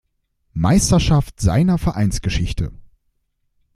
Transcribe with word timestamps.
Meisterschaft 0.55 1.39
seiner 1.39 1.77
Vereinsgeschichte. 1.77 2.71